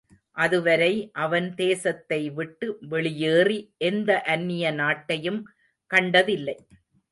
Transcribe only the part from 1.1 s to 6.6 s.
அவன் தேசத்தை விட்டு வெளியேறி எந்த அந்நிய நாட்டையும் கண்டதில்லை.